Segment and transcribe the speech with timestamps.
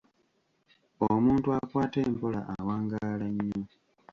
[1.09, 3.61] Omuntu akwata empola awangaala nnyo.